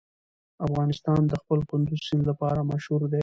افغانستان 0.65 1.21
د 1.27 1.33
خپل 1.41 1.59
کندز 1.69 1.99
سیند 2.07 2.23
لپاره 2.31 2.67
مشهور 2.71 3.01
دی. 3.11 3.19